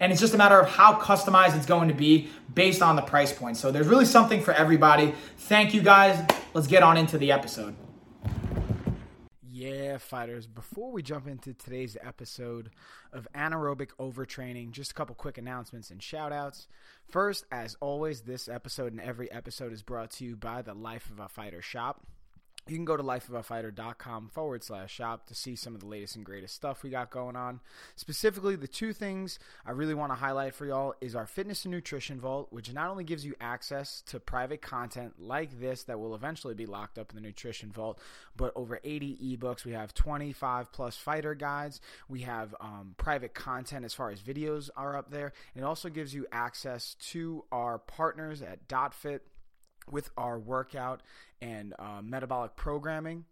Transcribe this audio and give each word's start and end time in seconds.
and 0.00 0.12
it's 0.12 0.20
just 0.20 0.34
a 0.34 0.38
matter 0.38 0.58
of 0.58 0.68
how 0.68 0.98
customized 1.00 1.56
it's 1.56 1.66
going 1.66 1.88
to 1.88 1.94
be 1.94 2.28
based 2.54 2.82
on 2.82 2.96
the 2.96 3.02
price 3.02 3.32
point. 3.32 3.56
So 3.56 3.70
there's 3.70 3.88
really 3.88 4.04
something 4.04 4.40
for 4.40 4.52
everybody. 4.52 5.14
Thank 5.38 5.74
you 5.74 5.82
guys. 5.82 6.24
Let's 6.54 6.66
get 6.66 6.82
on 6.82 6.96
into 6.96 7.18
the 7.18 7.32
episode. 7.32 7.74
Yeah, 9.48 9.96
fighters, 9.96 10.46
before 10.46 10.92
we 10.92 11.02
jump 11.02 11.26
into 11.26 11.54
today's 11.54 11.96
episode 12.02 12.70
of 13.12 13.26
anaerobic 13.34 13.88
overtraining, 13.98 14.70
just 14.70 14.90
a 14.90 14.94
couple 14.94 15.14
quick 15.14 15.38
announcements 15.38 15.90
and 15.90 16.02
shout 16.02 16.30
outs. 16.30 16.68
First, 17.08 17.46
as 17.50 17.74
always, 17.80 18.20
this 18.20 18.48
episode 18.50 18.92
and 18.92 19.00
every 19.00 19.32
episode 19.32 19.72
is 19.72 19.82
brought 19.82 20.10
to 20.12 20.24
you 20.26 20.36
by 20.36 20.60
the 20.60 20.74
Life 20.74 21.08
of 21.10 21.20
a 21.20 21.28
Fighter 21.28 21.62
shop 21.62 22.06
you 22.68 22.76
can 22.76 22.84
go 22.84 22.96
to 22.96 23.02
lifeofafighter.com 23.02 24.30
forward 24.32 24.64
slash 24.64 24.92
shop 24.92 25.26
to 25.26 25.34
see 25.34 25.54
some 25.54 25.74
of 25.74 25.80
the 25.80 25.86
latest 25.86 26.16
and 26.16 26.24
greatest 26.24 26.54
stuff 26.54 26.82
we 26.82 26.90
got 26.90 27.10
going 27.10 27.36
on. 27.36 27.60
Specifically, 27.94 28.56
the 28.56 28.66
two 28.66 28.92
things 28.92 29.38
I 29.64 29.70
really 29.70 29.94
want 29.94 30.10
to 30.10 30.16
highlight 30.16 30.54
for 30.54 30.66
y'all 30.66 30.94
is 31.00 31.14
our 31.14 31.26
fitness 31.26 31.64
and 31.64 31.72
nutrition 31.72 32.20
vault, 32.20 32.48
which 32.50 32.72
not 32.72 32.90
only 32.90 33.04
gives 33.04 33.24
you 33.24 33.34
access 33.40 34.02
to 34.06 34.18
private 34.18 34.62
content 34.62 35.14
like 35.18 35.60
this 35.60 35.84
that 35.84 36.00
will 36.00 36.14
eventually 36.14 36.54
be 36.54 36.66
locked 36.66 36.98
up 36.98 37.10
in 37.10 37.16
the 37.16 37.22
nutrition 37.22 37.70
vault, 37.70 38.00
but 38.36 38.52
over 38.56 38.80
80 38.82 39.36
ebooks. 39.38 39.64
We 39.64 39.72
have 39.72 39.94
25 39.94 40.72
plus 40.72 40.96
fighter 40.96 41.34
guides. 41.34 41.80
We 42.08 42.22
have 42.22 42.54
um, 42.60 42.94
private 42.96 43.34
content 43.34 43.84
as 43.84 43.94
far 43.94 44.10
as 44.10 44.20
videos 44.20 44.70
are 44.76 44.96
up 44.96 45.10
there. 45.10 45.32
And 45.54 45.62
it 45.62 45.66
also 45.66 45.88
gives 45.88 46.14
you 46.14 46.26
access 46.32 46.96
to 47.10 47.44
our 47.52 47.78
partners 47.78 48.42
at 48.42 48.66
DotFit 48.68 49.20
with 49.90 50.10
our 50.16 50.38
workout 50.38 51.02
and 51.40 51.74
uh, 51.78 52.00
metabolic 52.02 52.56
programming. 52.56 53.24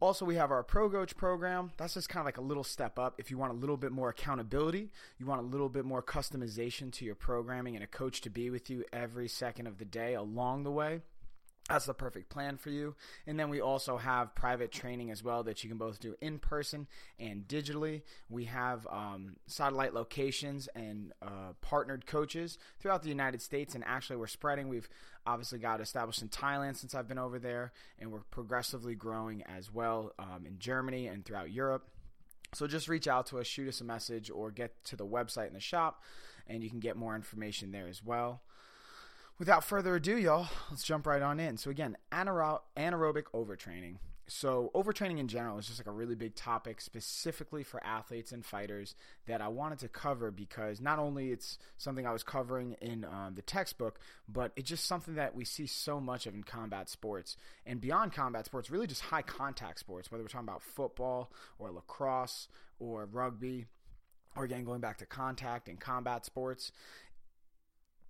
Also, 0.00 0.24
we 0.24 0.34
have 0.34 0.50
our 0.50 0.64
ProCoach 0.64 1.16
program. 1.16 1.70
That's 1.76 1.94
just 1.94 2.08
kind 2.08 2.22
of 2.22 2.26
like 2.26 2.38
a 2.38 2.42
little 2.42 2.64
step 2.64 2.98
up. 2.98 3.14
If 3.18 3.30
you 3.30 3.38
want 3.38 3.52
a 3.52 3.56
little 3.56 3.76
bit 3.76 3.92
more 3.92 4.08
accountability, 4.08 4.90
you 5.18 5.26
want 5.26 5.40
a 5.40 5.44
little 5.44 5.68
bit 5.68 5.84
more 5.84 6.02
customization 6.02 6.92
to 6.94 7.04
your 7.04 7.14
programming 7.14 7.76
and 7.76 7.84
a 7.84 7.86
coach 7.86 8.20
to 8.22 8.30
be 8.30 8.50
with 8.50 8.68
you 8.68 8.84
every 8.92 9.28
second 9.28 9.68
of 9.68 9.78
the 9.78 9.84
day 9.84 10.14
along 10.14 10.64
the 10.64 10.72
way 10.72 11.02
that's 11.68 11.86
the 11.86 11.94
perfect 11.94 12.28
plan 12.28 12.56
for 12.56 12.70
you. 12.70 12.94
And 13.26 13.38
then 13.38 13.48
we 13.48 13.60
also 13.60 13.96
have 13.96 14.34
private 14.34 14.72
training 14.72 15.10
as 15.10 15.22
well 15.22 15.44
that 15.44 15.62
you 15.62 15.70
can 15.70 15.78
both 15.78 16.00
do 16.00 16.16
in 16.20 16.38
person 16.38 16.88
and 17.20 17.46
digitally. 17.46 18.02
We 18.28 18.46
have 18.46 18.86
um, 18.90 19.36
satellite 19.46 19.94
locations 19.94 20.68
and 20.74 21.12
uh, 21.22 21.52
partnered 21.60 22.04
coaches 22.04 22.58
throughout 22.80 23.02
the 23.02 23.08
United 23.08 23.42
States. 23.42 23.74
And 23.74 23.84
actually, 23.86 24.16
we're 24.16 24.26
spreading. 24.26 24.68
We've 24.68 24.88
obviously 25.24 25.60
got 25.60 25.80
established 25.80 26.20
in 26.20 26.28
Thailand 26.28 26.76
since 26.76 26.94
I've 26.94 27.08
been 27.08 27.18
over 27.18 27.38
there, 27.38 27.72
and 27.98 28.10
we're 28.10 28.24
progressively 28.30 28.96
growing 28.96 29.42
as 29.44 29.72
well 29.72 30.12
um, 30.18 30.44
in 30.46 30.58
Germany 30.58 31.06
and 31.06 31.24
throughout 31.24 31.52
Europe. 31.52 31.88
So 32.54 32.66
just 32.66 32.88
reach 32.88 33.06
out 33.06 33.26
to 33.26 33.38
us, 33.38 33.46
shoot 33.46 33.68
us 33.68 33.80
a 33.80 33.84
message, 33.84 34.30
or 34.30 34.50
get 34.50 34.84
to 34.86 34.96
the 34.96 35.06
website 35.06 35.46
in 35.46 35.54
the 35.54 35.60
shop, 35.60 36.02
and 36.48 36.62
you 36.62 36.68
can 36.68 36.80
get 36.80 36.96
more 36.96 37.14
information 37.14 37.70
there 37.70 37.86
as 37.86 38.04
well 38.04 38.42
without 39.42 39.64
further 39.64 39.96
ado, 39.96 40.16
y'all, 40.16 40.46
let's 40.70 40.84
jump 40.84 41.04
right 41.04 41.20
on 41.20 41.40
in. 41.40 41.56
So 41.56 41.68
again, 41.68 41.96
anaerobic 42.12 43.24
overtraining. 43.34 43.96
So 44.28 44.70
overtraining 44.72 45.18
in 45.18 45.26
general 45.26 45.58
is 45.58 45.66
just 45.66 45.80
like 45.80 45.88
a 45.88 45.90
really 45.90 46.14
big 46.14 46.36
topic 46.36 46.80
specifically 46.80 47.64
for 47.64 47.84
athletes 47.84 48.30
and 48.30 48.44
fighters 48.44 48.94
that 49.26 49.40
I 49.40 49.48
wanted 49.48 49.80
to 49.80 49.88
cover 49.88 50.30
because 50.30 50.80
not 50.80 51.00
only 51.00 51.32
it's 51.32 51.58
something 51.76 52.06
I 52.06 52.12
was 52.12 52.22
covering 52.22 52.76
in 52.80 53.04
um, 53.04 53.32
the 53.34 53.42
textbook, 53.42 53.98
but 54.28 54.52
it's 54.54 54.68
just 54.68 54.86
something 54.86 55.16
that 55.16 55.34
we 55.34 55.44
see 55.44 55.66
so 55.66 56.00
much 56.00 56.28
of 56.28 56.34
in 56.34 56.44
combat 56.44 56.88
sports 56.88 57.36
and 57.66 57.80
beyond 57.80 58.12
combat 58.12 58.46
sports, 58.46 58.70
really 58.70 58.86
just 58.86 59.00
high 59.02 59.22
contact 59.22 59.80
sports, 59.80 60.12
whether 60.12 60.22
we're 60.22 60.28
talking 60.28 60.46
about 60.46 60.62
football 60.62 61.32
or 61.58 61.72
lacrosse 61.72 62.46
or 62.78 63.08
rugby 63.10 63.66
or 64.36 64.44
again 64.44 64.62
going 64.62 64.80
back 64.80 64.98
to 64.98 65.04
contact 65.04 65.68
and 65.68 65.80
combat 65.80 66.24
sports 66.24 66.70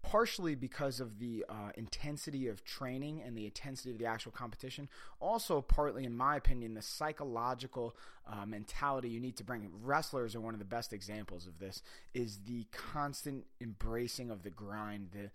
partially 0.03 0.55
because 0.55 1.01
of 1.01 1.19
the 1.19 1.45
uh, 1.49 1.71
intensity 1.77 2.49
of 2.49 2.65
training 2.65 3.23
and 3.25 3.37
the 3.37 3.45
intensity 3.45 3.91
of 3.91 3.99
the 3.99 4.07
actual 4.07 4.33
competition. 4.33 4.89
Also, 5.21 5.61
partly, 5.61 6.05
in 6.05 6.17
my 6.17 6.37
opinion, 6.37 6.75
the 6.75 6.83
psychological 6.83 7.95
uh, 8.31 8.45
mentality 8.47 9.09
you 9.09 9.21
need 9.21 9.37
to 9.37 9.45
bring. 9.45 9.69
Wrestlers 9.83 10.35
are 10.35 10.41
one 10.41 10.55
of 10.55 10.59
the 10.59 10.65
best 10.65 10.93
examples 10.93 11.47
of 11.47 11.59
this. 11.59 11.83
Is 12.15 12.41
the 12.47 12.67
constant 12.73 13.45
embracing 13.61 14.31
of 14.31 14.43
the 14.43 14.51
grind. 14.51 15.11
The 15.13 15.31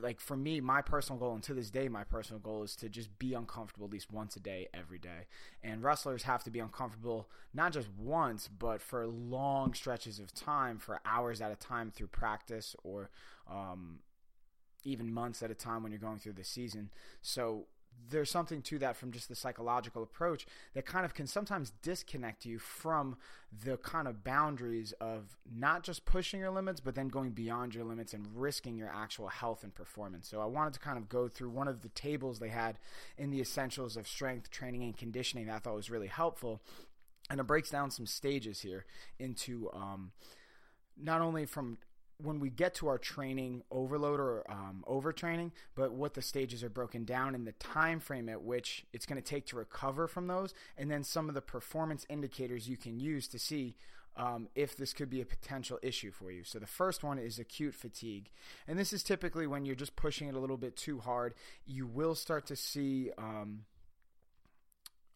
like 0.00 0.20
for 0.20 0.36
me, 0.36 0.60
my 0.60 0.80
personal 0.80 1.18
goal, 1.18 1.34
and 1.34 1.42
to 1.42 1.54
this 1.54 1.70
day, 1.70 1.88
my 1.88 2.04
personal 2.04 2.40
goal 2.40 2.62
is 2.62 2.76
to 2.76 2.88
just 2.88 3.18
be 3.18 3.34
uncomfortable 3.34 3.86
at 3.86 3.92
least 3.92 4.12
once 4.12 4.36
a 4.36 4.40
day, 4.40 4.68
every 4.72 4.98
day. 4.98 5.26
And 5.62 5.82
wrestlers 5.82 6.22
have 6.22 6.44
to 6.44 6.50
be 6.50 6.60
uncomfortable 6.60 7.28
not 7.52 7.72
just 7.72 7.88
once, 7.98 8.48
but 8.48 8.80
for 8.80 9.06
long 9.06 9.74
stretches 9.74 10.18
of 10.18 10.32
time, 10.32 10.78
for 10.78 11.00
hours 11.04 11.40
at 11.40 11.52
a 11.52 11.56
time 11.56 11.90
through 11.90 12.08
practice 12.08 12.74
or 12.82 13.10
um, 13.50 13.98
even 14.84 15.12
months 15.12 15.42
at 15.42 15.50
a 15.50 15.54
time 15.54 15.82
when 15.82 15.92
you're 15.92 15.98
going 16.00 16.18
through 16.18 16.34
the 16.34 16.44
season. 16.44 16.90
So 17.22 17.66
there's 18.10 18.30
something 18.30 18.60
to 18.62 18.78
that 18.78 18.96
from 18.96 19.12
just 19.12 19.28
the 19.28 19.34
psychological 19.34 20.02
approach 20.02 20.46
that 20.74 20.84
kind 20.84 21.04
of 21.04 21.14
can 21.14 21.26
sometimes 21.26 21.72
disconnect 21.82 22.44
you 22.44 22.58
from 22.58 23.16
the 23.64 23.76
kind 23.78 24.06
of 24.06 24.22
boundaries 24.22 24.92
of 25.00 25.36
not 25.50 25.82
just 25.82 26.04
pushing 26.04 26.40
your 26.40 26.50
limits, 26.50 26.80
but 26.80 26.94
then 26.94 27.08
going 27.08 27.30
beyond 27.30 27.74
your 27.74 27.84
limits 27.84 28.12
and 28.12 28.26
risking 28.34 28.76
your 28.76 28.88
actual 28.88 29.28
health 29.28 29.64
and 29.64 29.74
performance. 29.74 30.28
So 30.28 30.40
I 30.40 30.46
wanted 30.46 30.74
to 30.74 30.80
kind 30.80 30.98
of 30.98 31.08
go 31.08 31.28
through 31.28 31.50
one 31.50 31.68
of 31.68 31.82
the 31.82 31.88
tables 31.90 32.38
they 32.38 32.48
had 32.48 32.78
in 33.16 33.30
the 33.30 33.40
essentials 33.40 33.96
of 33.96 34.06
strength 34.06 34.50
training 34.50 34.82
and 34.82 34.96
conditioning 34.96 35.46
that 35.46 35.56
I 35.56 35.58
thought 35.58 35.74
was 35.74 35.90
really 35.90 36.08
helpful. 36.08 36.60
And 37.30 37.40
it 37.40 37.46
breaks 37.46 37.70
down 37.70 37.90
some 37.90 38.06
stages 38.06 38.60
here 38.60 38.84
into 39.18 39.70
um, 39.72 40.12
not 40.96 41.22
only 41.22 41.46
from 41.46 41.78
when 42.18 42.40
we 42.40 42.50
get 42.50 42.74
to 42.74 42.88
our 42.88 42.98
training 42.98 43.62
overload 43.70 44.20
or 44.20 44.44
um, 44.50 44.84
overtraining, 44.88 45.50
but 45.74 45.92
what 45.92 46.14
the 46.14 46.22
stages 46.22 46.62
are 46.62 46.70
broken 46.70 47.04
down 47.04 47.34
and 47.34 47.46
the 47.46 47.52
time 47.52 48.00
frame 48.00 48.28
at 48.28 48.42
which 48.42 48.84
it's 48.92 49.06
going 49.06 49.20
to 49.20 49.26
take 49.26 49.46
to 49.46 49.56
recover 49.56 50.06
from 50.06 50.26
those, 50.26 50.54
and 50.78 50.90
then 50.90 51.02
some 51.02 51.28
of 51.28 51.34
the 51.34 51.40
performance 51.40 52.06
indicators 52.08 52.68
you 52.68 52.76
can 52.76 52.98
use 52.98 53.26
to 53.28 53.38
see 53.38 53.76
um, 54.16 54.48
if 54.54 54.76
this 54.76 54.92
could 54.92 55.10
be 55.10 55.20
a 55.20 55.26
potential 55.26 55.78
issue 55.82 56.12
for 56.12 56.30
you. 56.30 56.44
So 56.44 56.58
the 56.58 56.66
first 56.66 57.02
one 57.02 57.18
is 57.18 57.38
acute 57.38 57.74
fatigue, 57.74 58.30
and 58.68 58.78
this 58.78 58.92
is 58.92 59.02
typically 59.02 59.46
when 59.46 59.64
you're 59.64 59.74
just 59.74 59.96
pushing 59.96 60.28
it 60.28 60.34
a 60.34 60.40
little 60.40 60.56
bit 60.56 60.76
too 60.76 61.00
hard. 61.00 61.34
You 61.66 61.86
will 61.86 62.14
start 62.14 62.46
to 62.46 62.56
see. 62.56 63.10
Um, 63.18 63.64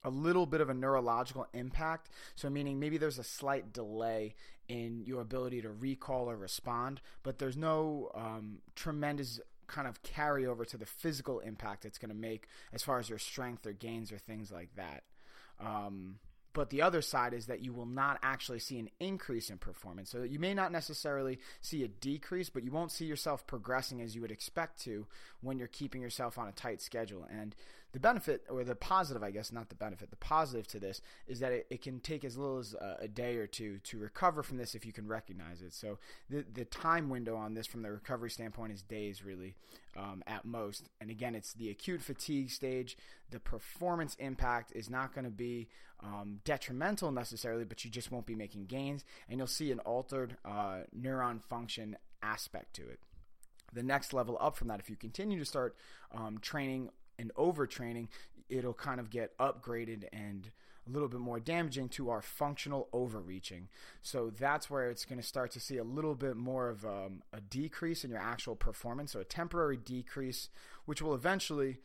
a 0.04 0.10
little 0.10 0.46
bit 0.46 0.60
of 0.60 0.70
a 0.70 0.74
neurological 0.74 1.48
impact. 1.52 2.08
So, 2.36 2.48
meaning 2.48 2.78
maybe 2.78 2.98
there's 2.98 3.18
a 3.18 3.24
slight 3.24 3.72
delay 3.72 4.36
in 4.68 5.02
your 5.04 5.20
ability 5.20 5.62
to 5.62 5.70
recall 5.70 6.30
or 6.30 6.36
respond, 6.36 7.00
but 7.22 7.38
there's 7.38 7.56
no 7.56 8.10
um, 8.14 8.58
tremendous 8.76 9.40
kind 9.66 9.86
of 9.86 10.02
carryover 10.02 10.66
to 10.66 10.76
the 10.76 10.86
physical 10.86 11.40
impact 11.40 11.84
it's 11.84 11.98
going 11.98 12.10
to 12.10 12.16
make 12.16 12.48
as 12.72 12.82
far 12.82 12.98
as 12.98 13.08
your 13.08 13.18
strength 13.18 13.66
or 13.66 13.72
gains 13.72 14.10
or 14.10 14.18
things 14.18 14.50
like 14.50 14.74
that. 14.76 15.04
Um, 15.60 16.16
but 16.54 16.70
the 16.70 16.82
other 16.82 17.02
side 17.02 17.34
is 17.34 17.46
that 17.46 17.60
you 17.60 17.72
will 17.72 17.86
not 17.86 18.18
actually 18.22 18.58
see 18.58 18.78
an 18.78 18.88
increase 18.98 19.50
in 19.50 19.58
performance. 19.58 20.10
So 20.10 20.22
you 20.22 20.38
may 20.38 20.54
not 20.54 20.72
necessarily 20.72 21.38
see 21.60 21.84
a 21.84 21.88
decrease, 21.88 22.48
but 22.48 22.64
you 22.64 22.72
won't 22.72 22.90
see 22.90 23.04
yourself 23.04 23.46
progressing 23.46 24.00
as 24.00 24.14
you 24.14 24.22
would 24.22 24.32
expect 24.32 24.82
to 24.84 25.06
when 25.40 25.58
you're 25.58 25.68
keeping 25.68 26.00
yourself 26.00 26.38
on 26.38 26.48
a 26.48 26.52
tight 26.52 26.80
schedule. 26.80 27.26
And 27.30 27.54
the 27.92 28.00
benefit, 28.00 28.44
or 28.50 28.64
the 28.64 28.74
positive, 28.74 29.22
I 29.22 29.30
guess, 29.30 29.50
not 29.50 29.70
the 29.70 29.74
benefit, 29.74 30.10
the 30.10 30.16
positive 30.16 30.66
to 30.68 30.78
this 30.78 31.00
is 31.26 31.40
that 31.40 31.52
it, 31.52 31.66
it 31.70 31.82
can 31.82 32.00
take 32.00 32.22
as 32.22 32.36
little 32.36 32.58
as 32.58 32.74
a, 32.74 33.04
a, 33.04 33.08
day 33.08 33.36
or 33.36 33.46
two 33.46 33.78
to 33.84 33.98
recover 33.98 34.42
from 34.42 34.58
this 34.58 34.74
if 34.74 34.84
you 34.84 34.92
can 34.92 35.08
recognize 35.08 35.62
it. 35.62 35.72
So 35.72 35.98
the, 36.28 36.44
the 36.52 36.66
time 36.66 37.08
window 37.08 37.36
on 37.36 37.54
this 37.54 37.66
from 37.66 37.82
the 37.82 37.90
recovery 37.90 38.30
standpoint 38.30 38.72
is 38.72 38.82
days, 38.82 39.24
really, 39.24 39.54
um, 39.96 40.22
at 40.26 40.44
most. 40.44 40.90
And 41.00 41.10
again, 41.10 41.34
it's 41.34 41.54
the 41.54 41.70
acute 41.70 42.02
fatigue 42.02 42.50
stage. 42.50 42.96
The 43.30 43.40
performance 43.40 44.16
impact 44.18 44.72
is 44.74 44.90
not 44.90 45.14
going 45.14 45.24
to 45.24 45.30
be 45.30 45.68
um, 46.00 46.40
detrimental 46.44 47.10
necessarily, 47.10 47.64
but 47.64 47.84
you 47.84 47.90
just 47.90 48.12
won't 48.12 48.26
be 48.26 48.34
making 48.34 48.66
gains, 48.66 49.04
and 49.28 49.38
you'll 49.38 49.46
see 49.46 49.72
an 49.72 49.80
altered 49.80 50.36
uh, 50.44 50.80
neuron 50.98 51.42
function 51.42 51.96
aspect 52.22 52.74
to 52.74 52.82
it. 52.82 53.00
the 53.72 53.82
next 53.82 54.12
level 54.12 54.36
up 54.40 54.56
from 54.56 54.68
that, 54.68 54.80
if 54.80 54.88
you 54.90 54.96
continue 54.96 55.38
to 55.38 55.44
start 55.44 55.74
um, 56.12 56.38
training 56.38 56.90
and 57.18 57.32
overtraining, 57.34 58.08
it'll 58.48 58.74
kind 58.74 59.00
of 59.00 59.10
get 59.10 59.36
upgraded 59.38 60.04
and 60.12 60.50
a 60.88 60.92
little 60.92 61.08
bit 61.08 61.20
more 61.20 61.38
damaging 61.38 61.88
to 61.90 62.10
our 62.10 62.22
functional 62.22 62.88
overreaching. 62.92 63.68
So 64.00 64.30
that's 64.30 64.70
where 64.70 64.90
it's 64.90 65.04
going 65.04 65.20
to 65.20 65.26
start 65.26 65.50
to 65.52 65.60
see 65.60 65.76
a 65.76 65.84
little 65.84 66.14
bit 66.14 66.36
more 66.36 66.68
of 66.68 66.84
um, 66.84 67.22
a 67.32 67.40
decrease 67.40 68.04
in 68.04 68.10
your 68.10 68.20
actual 68.20 68.56
performance, 68.56 69.12
so 69.12 69.20
a 69.20 69.24
temporary 69.24 69.76
decrease, 69.76 70.48
which 70.86 71.02
will 71.02 71.14
eventually 71.14 71.78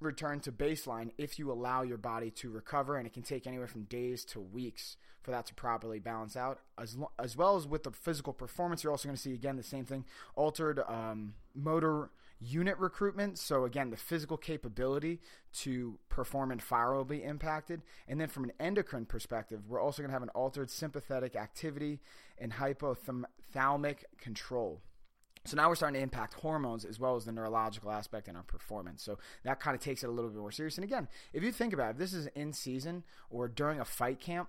return 0.00 0.40
to 0.40 0.50
baseline 0.50 1.10
if 1.18 1.38
you 1.38 1.52
allow 1.52 1.82
your 1.82 1.98
body 1.98 2.30
to 2.30 2.48
recover 2.50 2.96
and 2.96 3.06
it 3.06 3.12
can 3.12 3.22
take 3.22 3.46
anywhere 3.46 3.66
from 3.66 3.84
days 3.84 4.24
to 4.24 4.40
weeks 4.40 4.96
for 5.22 5.30
that 5.30 5.44
to 5.44 5.54
properly 5.54 5.98
balance 5.98 6.36
out 6.36 6.60
as, 6.78 6.96
as 7.18 7.36
well 7.36 7.54
as 7.56 7.66
with 7.66 7.82
the 7.82 7.90
physical 7.90 8.32
performance 8.32 8.82
you're 8.82 8.90
also 8.90 9.06
going 9.06 9.16
to 9.16 9.20
see 9.20 9.34
again 9.34 9.56
the 9.56 9.62
same 9.62 9.84
thing 9.84 10.06
altered 10.36 10.80
um, 10.88 11.34
motor 11.54 12.08
unit 12.40 12.78
recruitment 12.78 13.38
so 13.38 13.64
again 13.64 13.90
the 13.90 13.96
physical 13.96 14.36
capability 14.36 15.20
to 15.52 15.98
perform 16.08 16.50
and 16.50 16.62
fire 16.62 16.94
will 16.94 17.04
be 17.04 17.22
impacted 17.22 17.82
and 18.08 18.18
then 18.20 18.28
from 18.28 18.44
an 18.44 18.52
endocrine 18.58 19.04
perspective 19.04 19.60
we're 19.68 19.80
also 19.80 20.00
going 20.00 20.08
to 20.08 20.14
have 20.14 20.22
an 20.22 20.30
altered 20.30 20.70
sympathetic 20.70 21.36
activity 21.36 22.00
and 22.38 22.54
hypothalamic 22.54 24.04
control 24.18 24.80
so 25.46 25.56
now 25.56 25.68
we're 25.68 25.74
starting 25.74 25.98
to 25.98 26.02
impact 26.02 26.34
hormones 26.34 26.84
as 26.84 26.98
well 27.00 27.16
as 27.16 27.24
the 27.24 27.32
neurological 27.32 27.90
aspect 27.90 28.28
in 28.28 28.36
our 28.36 28.42
performance. 28.42 29.02
So 29.02 29.18
that 29.44 29.58
kind 29.58 29.74
of 29.74 29.80
takes 29.80 30.02
it 30.02 30.08
a 30.08 30.12
little 30.12 30.30
bit 30.30 30.38
more 30.38 30.52
serious. 30.52 30.76
And 30.76 30.84
again, 30.84 31.08
if 31.32 31.42
you 31.42 31.50
think 31.50 31.72
about 31.72 31.88
it, 31.88 31.90
if 31.92 31.96
this 31.96 32.12
is 32.12 32.26
in 32.34 32.52
season 32.52 33.04
or 33.30 33.48
during 33.48 33.80
a 33.80 33.84
fight 33.84 34.20
camp, 34.20 34.48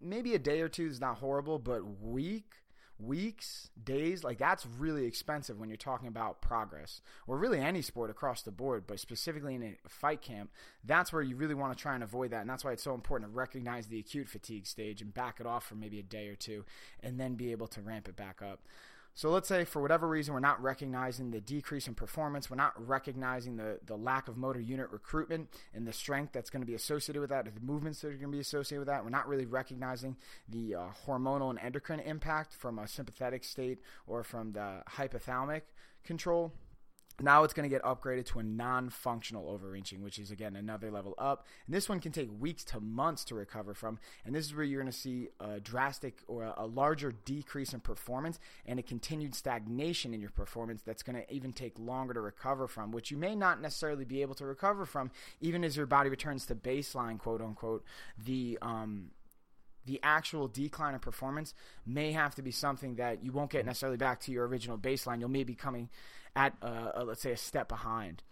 maybe 0.00 0.34
a 0.34 0.38
day 0.38 0.60
or 0.60 0.68
two 0.68 0.86
is 0.86 1.00
not 1.00 1.18
horrible, 1.18 1.58
but 1.58 2.00
week, 2.00 2.52
weeks, 2.98 3.70
days, 3.82 4.24
like 4.24 4.38
that's 4.38 4.66
really 4.78 5.04
expensive 5.04 5.58
when 5.58 5.68
you're 5.68 5.76
talking 5.76 6.08
about 6.08 6.40
progress 6.40 7.00
or 7.26 7.36
really 7.36 7.60
any 7.60 7.82
sport 7.82 8.10
across 8.10 8.42
the 8.42 8.50
board, 8.50 8.84
but 8.86 9.00
specifically 9.00 9.54
in 9.54 9.62
a 9.62 9.88
fight 9.88 10.22
camp, 10.22 10.50
that's 10.84 11.12
where 11.12 11.22
you 11.22 11.36
really 11.36 11.54
want 11.54 11.76
to 11.76 11.80
try 11.80 11.94
and 11.94 12.02
avoid 12.02 12.30
that. 12.30 12.40
And 12.40 12.50
that's 12.50 12.64
why 12.64 12.72
it's 12.72 12.82
so 12.82 12.94
important 12.94 13.30
to 13.30 13.36
recognize 13.36 13.86
the 13.86 13.98
acute 13.98 14.28
fatigue 14.28 14.66
stage 14.66 15.02
and 15.02 15.12
back 15.12 15.40
it 15.40 15.46
off 15.46 15.66
for 15.66 15.74
maybe 15.74 15.98
a 15.98 16.02
day 16.02 16.28
or 16.28 16.36
two 16.36 16.64
and 17.02 17.20
then 17.20 17.34
be 17.34 17.52
able 17.52 17.68
to 17.68 17.80
ramp 17.80 18.08
it 18.08 18.16
back 18.16 18.40
up. 18.42 18.60
So 19.16 19.30
let's 19.30 19.48
say 19.48 19.64
for 19.64 19.80
whatever 19.80 20.06
reason 20.06 20.34
we're 20.34 20.40
not 20.40 20.62
recognizing 20.62 21.30
the 21.30 21.40
decrease 21.40 21.88
in 21.88 21.94
performance, 21.94 22.50
we're 22.50 22.56
not 22.56 22.74
recognizing 22.86 23.56
the, 23.56 23.80
the 23.86 23.96
lack 23.96 24.28
of 24.28 24.36
motor 24.36 24.60
unit 24.60 24.90
recruitment 24.90 25.48
and 25.72 25.86
the 25.88 25.92
strength 25.94 26.34
that's 26.34 26.50
going 26.50 26.60
to 26.60 26.66
be 26.66 26.74
associated 26.74 27.20
with 27.20 27.30
that, 27.30 27.46
the 27.46 27.60
movements 27.62 28.02
that 28.02 28.08
are 28.08 28.10
going 28.10 28.30
to 28.30 28.36
be 28.36 28.40
associated 28.40 28.80
with 28.80 28.88
that. 28.88 29.02
We're 29.02 29.08
not 29.08 29.26
really 29.26 29.46
recognizing 29.46 30.16
the 30.50 30.74
uh, 30.74 30.80
hormonal 31.06 31.48
and 31.48 31.58
endocrine 31.58 32.00
impact 32.00 32.52
from 32.52 32.78
a 32.78 32.86
sympathetic 32.86 33.42
state 33.44 33.78
or 34.06 34.22
from 34.22 34.52
the 34.52 34.82
hypothalamic 34.86 35.62
control. 36.04 36.52
Now 37.20 37.44
it's 37.44 37.54
going 37.54 37.68
to 37.68 37.74
get 37.74 37.82
upgraded 37.82 38.26
to 38.26 38.40
a 38.40 38.42
non-functional 38.42 39.48
overreaching, 39.48 40.02
which 40.02 40.18
is 40.18 40.30
again 40.30 40.54
another 40.54 40.90
level 40.90 41.14
up. 41.18 41.46
And 41.66 41.74
this 41.74 41.88
one 41.88 42.00
can 42.00 42.12
take 42.12 42.28
weeks 42.38 42.62
to 42.64 42.80
months 42.80 43.24
to 43.26 43.34
recover 43.34 43.72
from. 43.72 43.98
And 44.24 44.34
this 44.34 44.44
is 44.44 44.54
where 44.54 44.64
you're 44.64 44.82
going 44.82 44.92
to 44.92 44.98
see 44.98 45.28
a 45.40 45.58
drastic 45.60 46.22
or 46.28 46.52
a 46.56 46.66
larger 46.66 47.12
decrease 47.24 47.72
in 47.72 47.80
performance 47.80 48.38
and 48.66 48.78
a 48.78 48.82
continued 48.82 49.34
stagnation 49.34 50.12
in 50.12 50.20
your 50.20 50.30
performance 50.30 50.82
that's 50.82 51.02
going 51.02 51.16
to 51.16 51.32
even 51.32 51.52
take 51.52 51.78
longer 51.78 52.12
to 52.14 52.20
recover 52.20 52.68
from, 52.68 52.92
which 52.92 53.10
you 53.10 53.16
may 53.16 53.34
not 53.34 53.62
necessarily 53.62 54.04
be 54.04 54.20
able 54.22 54.34
to 54.34 54.44
recover 54.44 54.84
from, 54.84 55.10
even 55.40 55.64
as 55.64 55.76
your 55.76 55.86
body 55.86 56.10
returns 56.10 56.44
to 56.46 56.54
baseline, 56.54 57.18
quote 57.18 57.40
unquote. 57.40 57.84
The 58.22 58.58
um, 58.60 59.10
the 59.86 60.00
actual 60.02 60.48
decline 60.48 60.94
in 60.94 61.00
performance 61.00 61.54
may 61.86 62.12
have 62.12 62.34
to 62.34 62.42
be 62.42 62.50
something 62.50 62.96
that 62.96 63.24
you 63.24 63.32
won't 63.32 63.50
get 63.50 63.64
necessarily 63.64 63.96
back 63.96 64.20
to 64.20 64.32
your 64.32 64.46
original 64.46 64.76
baseline. 64.76 65.20
You'll 65.20 65.28
maybe 65.28 65.54
coming 65.54 65.88
at 66.34 66.54
uh, 66.62 66.92
uh, 66.96 67.04
let's 67.04 67.22
say 67.22 67.32
a 67.32 67.36
step 67.36 67.68
behind. 67.68 68.22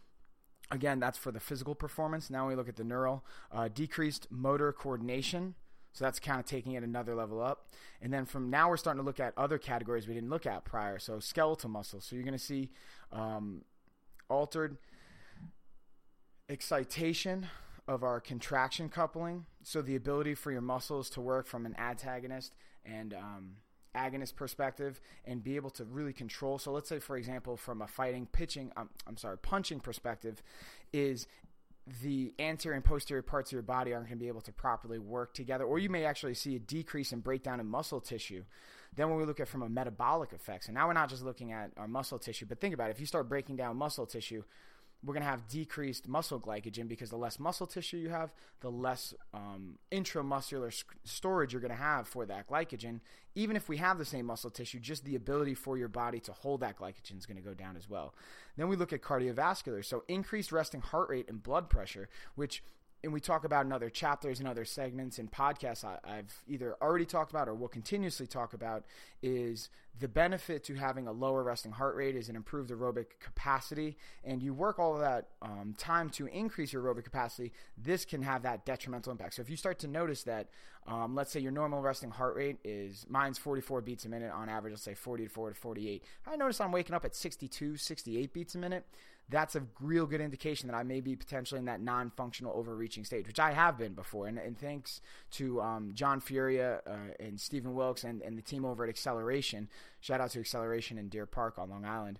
Again, 0.70 0.98
that's 0.98 1.18
for 1.18 1.30
the 1.30 1.40
physical 1.40 1.74
performance. 1.74 2.30
Now 2.30 2.48
we 2.48 2.54
look 2.54 2.68
at 2.68 2.76
the 2.76 2.84
neural 2.84 3.24
uh, 3.52 3.68
decreased 3.68 4.26
motor 4.30 4.72
coordination. 4.72 5.54
So 5.92 6.04
that's 6.04 6.18
kind 6.18 6.40
of 6.40 6.46
taking 6.46 6.72
it 6.72 6.82
another 6.82 7.14
level 7.14 7.40
up. 7.40 7.68
And 8.02 8.12
then 8.12 8.24
from 8.24 8.50
now, 8.50 8.68
we're 8.68 8.76
starting 8.76 9.00
to 9.00 9.06
look 9.06 9.20
at 9.20 9.32
other 9.36 9.58
categories 9.58 10.08
we 10.08 10.14
didn't 10.14 10.30
look 10.30 10.44
at 10.44 10.64
prior. 10.64 10.98
So 10.98 11.20
skeletal 11.20 11.70
muscle. 11.70 12.00
So 12.00 12.16
you're 12.16 12.24
going 12.24 12.36
to 12.36 12.44
see 12.44 12.70
um, 13.12 13.62
altered 14.28 14.78
excitation 16.48 17.46
of 17.86 18.02
our 18.02 18.20
contraction 18.20 18.88
coupling. 18.88 19.46
So 19.64 19.82
the 19.82 19.96
ability 19.96 20.34
for 20.34 20.52
your 20.52 20.60
muscles 20.60 21.10
to 21.10 21.20
work 21.20 21.46
from 21.46 21.66
an 21.66 21.74
antagonist 21.78 22.54
and 22.84 23.14
um, 23.14 23.56
agonist 23.96 24.36
perspective 24.36 25.00
and 25.24 25.42
be 25.42 25.56
able 25.56 25.70
to 25.70 25.84
really 25.84 26.12
control. 26.12 26.58
So 26.58 26.70
let's 26.70 26.88
say, 26.88 26.98
for 26.98 27.16
example, 27.16 27.56
from 27.56 27.80
a 27.82 27.86
fighting, 27.86 28.26
pitching, 28.30 28.72
um, 28.76 28.90
I'm 29.06 29.16
sorry, 29.16 29.38
punching 29.38 29.80
perspective, 29.80 30.42
is 30.92 31.26
the 32.02 32.32
anterior 32.38 32.76
and 32.76 32.84
posterior 32.84 33.22
parts 33.22 33.50
of 33.50 33.52
your 33.52 33.62
body 33.62 33.92
aren't 33.92 34.06
going 34.06 34.18
to 34.18 34.22
be 34.22 34.28
able 34.28 34.40
to 34.42 34.52
properly 34.52 34.98
work 34.98 35.34
together, 35.34 35.64
or 35.64 35.78
you 35.78 35.90
may 35.90 36.04
actually 36.04 36.34
see 36.34 36.56
a 36.56 36.58
decrease 36.58 37.12
in 37.12 37.20
breakdown 37.20 37.60
in 37.60 37.66
muscle 37.66 38.00
tissue. 38.00 38.44
Then 38.96 39.10
when 39.10 39.18
we 39.18 39.24
look 39.24 39.40
at 39.40 39.48
from 39.48 39.62
a 39.62 39.68
metabolic 39.68 40.32
effect, 40.32 40.64
so 40.64 40.72
now 40.72 40.86
we're 40.86 40.94
not 40.94 41.10
just 41.10 41.24
looking 41.24 41.52
at 41.52 41.72
our 41.76 41.88
muscle 41.88 42.18
tissue, 42.18 42.46
but 42.46 42.60
think 42.60 42.74
about 42.74 42.88
it. 42.88 42.92
If 42.92 43.00
you 43.00 43.06
start 43.06 43.28
breaking 43.28 43.56
down 43.56 43.76
muscle 43.76 44.06
tissue, 44.06 44.44
we're 45.02 45.14
going 45.14 45.22
to 45.22 45.28
have 45.28 45.48
decreased 45.48 46.08
muscle 46.08 46.40
glycogen 46.40 46.88
because 46.88 47.10
the 47.10 47.16
less 47.16 47.38
muscle 47.38 47.66
tissue 47.66 47.96
you 47.96 48.08
have, 48.08 48.32
the 48.60 48.70
less 48.70 49.14
um, 49.32 49.78
intramuscular 49.92 50.72
st- 50.72 50.98
storage 51.04 51.52
you're 51.52 51.60
going 51.60 51.70
to 51.70 51.76
have 51.76 52.08
for 52.08 52.24
that 52.26 52.48
glycogen. 52.48 53.00
Even 53.34 53.56
if 53.56 53.68
we 53.68 53.76
have 53.76 53.98
the 53.98 54.04
same 54.04 54.26
muscle 54.26 54.50
tissue, 54.50 54.78
just 54.78 55.04
the 55.04 55.16
ability 55.16 55.54
for 55.54 55.76
your 55.76 55.88
body 55.88 56.20
to 56.20 56.32
hold 56.32 56.60
that 56.60 56.78
glycogen 56.78 57.18
is 57.18 57.26
going 57.26 57.36
to 57.36 57.42
go 57.42 57.54
down 57.54 57.76
as 57.76 57.88
well. 57.88 58.14
Then 58.56 58.68
we 58.68 58.76
look 58.76 58.92
at 58.92 59.02
cardiovascular. 59.02 59.84
So 59.84 60.04
increased 60.08 60.52
resting 60.52 60.80
heart 60.80 61.10
rate 61.10 61.28
and 61.28 61.42
blood 61.42 61.68
pressure, 61.68 62.08
which 62.34 62.62
and 63.04 63.12
we 63.12 63.20
talk 63.20 63.44
about 63.44 63.66
in 63.66 63.72
other 63.72 63.90
chapters 63.90 64.40
and 64.40 64.48
other 64.48 64.64
segments 64.64 65.18
and 65.18 65.30
podcasts 65.30 65.84
I, 65.84 65.98
have 66.16 66.32
either 66.48 66.74
already 66.80 67.04
talked 67.04 67.30
about 67.30 67.48
or 67.48 67.54
will 67.54 67.68
continuously 67.68 68.26
talk 68.26 68.54
about 68.54 68.84
is 69.22 69.68
the 70.00 70.08
benefit 70.08 70.64
to 70.64 70.74
having 70.74 71.06
a 71.06 71.12
lower 71.12 71.42
resting 71.42 71.70
heart 71.70 71.94
rate 71.94 72.16
is 72.16 72.28
an 72.28 72.34
improved 72.34 72.70
aerobic 72.70 73.06
capacity. 73.20 73.96
And 74.24 74.42
you 74.42 74.54
work 74.54 74.78
all 74.78 74.94
of 74.94 75.00
that 75.00 75.28
um, 75.42 75.74
time 75.78 76.10
to 76.10 76.26
increase 76.26 76.72
your 76.72 76.82
aerobic 76.82 77.04
capacity 77.04 77.52
this 77.76 78.04
can 78.04 78.22
have 78.22 78.42
that 78.42 78.64
detrimental 78.64 79.12
impact. 79.12 79.34
So 79.34 79.42
if 79.42 79.50
you 79.50 79.56
start 79.56 79.78
to 79.80 79.86
notice 79.86 80.22
that 80.24 80.48
um, 80.86 81.14
let's 81.14 81.32
say 81.32 81.40
your 81.40 81.52
normal 81.52 81.80
resting 81.80 82.10
heart 82.10 82.36
rate 82.36 82.58
is 82.64 83.06
mine's 83.08 83.38
44 83.38 83.80
beats 83.80 84.04
a 84.04 84.08
minute 84.08 84.30
on 84.32 84.48
average 84.50 84.72
let's 84.72 84.82
say 84.82 84.92
44 84.92 85.50
to 85.50 85.54
48 85.54 86.04
i 86.26 86.36
notice 86.36 86.60
i'm 86.60 86.72
waking 86.72 86.94
up 86.94 87.06
at 87.06 87.16
62 87.16 87.78
68 87.78 88.32
beats 88.34 88.54
a 88.54 88.58
minute 88.58 88.84
that's 89.30 89.56
a 89.56 89.62
real 89.80 90.06
good 90.06 90.20
indication 90.20 90.68
that 90.68 90.76
I 90.76 90.82
may 90.82 91.00
be 91.00 91.16
potentially 91.16 91.58
in 91.58 91.64
that 91.64 91.80
non 91.80 92.10
functional 92.10 92.52
overreaching 92.54 93.04
stage, 93.04 93.26
which 93.26 93.40
I 93.40 93.52
have 93.52 93.78
been 93.78 93.94
before. 93.94 94.26
And, 94.26 94.38
and 94.38 94.58
thanks 94.58 95.00
to 95.32 95.60
um, 95.62 95.92
John 95.94 96.20
Furia 96.20 96.82
uh, 96.86 97.14
and 97.18 97.40
Stephen 97.40 97.74
Wilkes 97.74 98.04
and, 98.04 98.20
and 98.22 98.36
the 98.36 98.42
team 98.42 98.64
over 98.64 98.84
at 98.84 98.90
Acceleration, 98.90 99.68
shout 100.00 100.20
out 100.20 100.30
to 100.30 100.40
Acceleration 100.40 100.98
in 100.98 101.08
Deer 101.08 101.26
Park 101.26 101.58
on 101.58 101.70
Long 101.70 101.84
Island. 101.84 102.18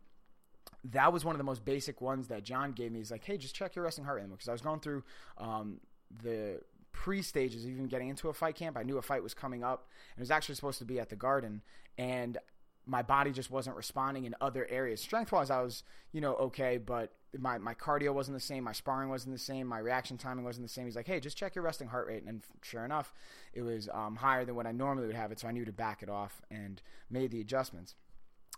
That 0.92 1.12
was 1.12 1.24
one 1.24 1.34
of 1.34 1.38
the 1.38 1.44
most 1.44 1.64
basic 1.64 2.00
ones 2.00 2.28
that 2.28 2.42
John 2.42 2.72
gave 2.72 2.92
me. 2.92 2.98
He's 2.98 3.10
like, 3.10 3.24
hey, 3.24 3.36
just 3.36 3.54
check 3.54 3.74
your 3.74 3.84
resting 3.84 4.04
heart 4.04 4.20
rate 4.20 4.30
because 4.30 4.48
I 4.48 4.52
was 4.52 4.60
going 4.60 4.80
through 4.80 5.02
um, 5.38 5.80
the 6.22 6.60
pre 6.92 7.20
stages, 7.20 7.66
even 7.66 7.86
getting 7.86 8.08
into 8.08 8.28
a 8.28 8.32
fight 8.32 8.54
camp. 8.54 8.78
I 8.78 8.82
knew 8.82 8.96
a 8.96 9.02
fight 9.02 9.22
was 9.22 9.34
coming 9.34 9.62
up. 9.62 9.88
And 10.14 10.20
it 10.20 10.22
was 10.22 10.30
actually 10.30 10.54
supposed 10.54 10.78
to 10.78 10.84
be 10.84 11.00
at 11.00 11.10
the 11.10 11.16
Garden, 11.16 11.62
and 11.98 12.38
my 12.86 13.02
body 13.02 13.30
just 13.30 13.50
wasn't 13.50 13.76
responding 13.76 14.24
in 14.24 14.34
other 14.40 14.66
areas. 14.68 15.00
Strength 15.00 15.32
wise, 15.32 15.50
I 15.50 15.62
was, 15.62 15.82
you 16.12 16.20
know, 16.20 16.34
okay, 16.34 16.78
but 16.78 17.12
my, 17.38 17.58
my 17.58 17.74
cardio 17.74 18.12
wasn't 18.12 18.36
the 18.36 18.42
same, 18.42 18.64
my 18.64 18.72
sparring 18.72 19.08
wasn't 19.08 19.34
the 19.34 19.38
same, 19.38 19.66
my 19.66 19.78
reaction 19.78 20.18
timing 20.18 20.44
wasn't 20.44 20.66
the 20.66 20.72
same. 20.72 20.84
He's 20.84 20.96
like, 20.96 21.06
hey, 21.06 21.20
just 21.20 21.36
check 21.36 21.54
your 21.54 21.64
resting 21.64 21.88
heart 21.88 22.06
rate. 22.06 22.24
And 22.26 22.42
sure 22.62 22.84
enough, 22.84 23.12
it 23.52 23.62
was 23.62 23.88
um, 23.92 24.16
higher 24.16 24.44
than 24.44 24.54
what 24.54 24.66
I 24.66 24.72
normally 24.72 25.06
would 25.06 25.16
have 25.16 25.32
it. 25.32 25.40
So 25.40 25.48
I 25.48 25.52
knew 25.52 25.64
to 25.64 25.72
back 25.72 26.02
it 26.02 26.08
off 26.08 26.42
and 26.50 26.80
made 27.10 27.30
the 27.30 27.40
adjustments. 27.40 27.94